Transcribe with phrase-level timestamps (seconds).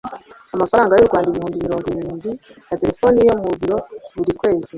[0.55, 2.31] amafaranga y'u rwanda ibihumbi mirongo irindwi
[2.69, 3.77] ya telefone yo mu biro,
[4.17, 4.69] buri kwezi